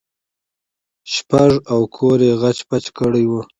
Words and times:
شپږ 1.13 1.51
اوه 1.71 1.87
کوره 1.95 2.25
يې 2.29 2.35
خچ 2.41 2.57
پچ 2.69 2.85
کړي 2.97 3.23
وو. 3.27 3.41